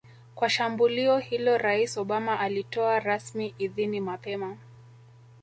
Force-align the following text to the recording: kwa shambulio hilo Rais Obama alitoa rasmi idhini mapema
kwa 0.35 0.49
shambulio 0.49 1.17
hilo 1.17 1.57
Rais 1.57 1.97
Obama 1.97 2.39
alitoa 2.39 2.99
rasmi 2.99 3.55
idhini 3.59 4.01
mapema 4.01 4.57